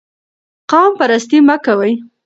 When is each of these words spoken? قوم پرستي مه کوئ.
قوم 0.69 0.91
پرستي 0.99 1.37
مه 1.47 1.55
کوئ. 1.65 1.91